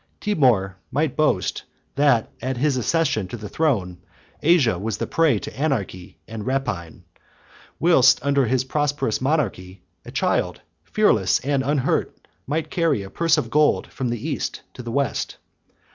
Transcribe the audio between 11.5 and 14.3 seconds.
unhurt, might carry a purse of gold from the